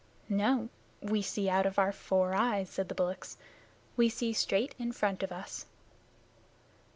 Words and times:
"No. 0.29 0.69
We 0.99 1.21
see 1.21 1.47
out 1.47 1.67
of 1.67 1.77
our 1.77 1.91
four 1.91 2.33
eyes," 2.33 2.71
said 2.71 2.89
the 2.89 2.95
bullocks. 2.95 3.37
"We 3.95 4.09
see 4.09 4.33
straight 4.33 4.73
in 4.79 4.93
front 4.93 5.21
of 5.21 5.31
us." 5.31 5.67